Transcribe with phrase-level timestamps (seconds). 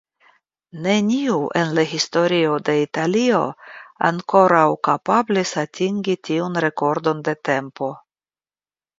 [0.83, 3.41] Neniu en la historio de Italio
[4.09, 7.91] ankoraŭ kapablis atingi tiun rekordon de tempo.